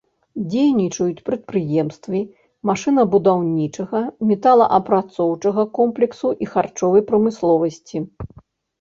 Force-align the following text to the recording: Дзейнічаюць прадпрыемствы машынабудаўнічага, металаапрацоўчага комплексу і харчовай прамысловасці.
Дзейнічаюць 0.51 1.23
прадпрыемствы 1.29 2.21
машынабудаўнічага, 2.71 4.01
металаапрацоўчага 4.33 5.69
комплексу 5.79 6.37
і 6.43 6.53
харчовай 6.57 7.01
прамысловасці. 7.15 7.97